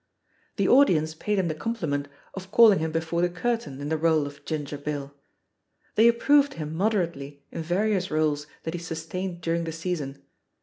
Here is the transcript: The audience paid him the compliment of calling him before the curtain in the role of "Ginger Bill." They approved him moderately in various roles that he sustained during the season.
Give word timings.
The 0.55 0.67
audience 0.67 1.13
paid 1.13 1.37
him 1.37 1.47
the 1.47 1.53
compliment 1.53 2.07
of 2.33 2.49
calling 2.51 2.79
him 2.79 2.91
before 2.91 3.21
the 3.21 3.29
curtain 3.29 3.79
in 3.79 3.89
the 3.89 3.99
role 3.99 4.25
of 4.25 4.43
"Ginger 4.45 4.79
Bill." 4.79 5.13
They 5.93 6.07
approved 6.07 6.55
him 6.55 6.73
moderately 6.75 7.43
in 7.51 7.61
various 7.61 8.09
roles 8.09 8.47
that 8.63 8.73
he 8.73 8.79
sustained 8.79 9.41
during 9.41 9.63
the 9.65 9.71
season. 9.71 10.23